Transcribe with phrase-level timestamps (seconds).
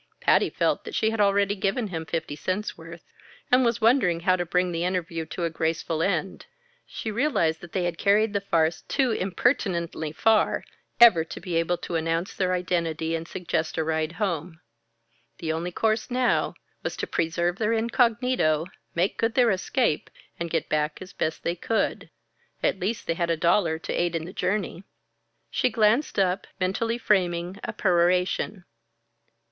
[0.19, 3.03] Patty felt that she had already given him fifty cents' worth,
[3.51, 6.47] and was wondering how to bring the interview to a graceful end.
[6.87, 10.63] She realized that they had carried the farce too impertinently far,
[10.99, 14.59] ever to be able to announce their identity and suggest a ride home.
[15.37, 18.65] The only course now, was to preserve their incognito,
[18.95, 20.09] make good their escape,
[20.39, 22.09] and get back as best they could
[22.63, 24.83] at least they had a dollar to aid in the journey!
[25.51, 28.65] She glanced up, mentally framing a peroration.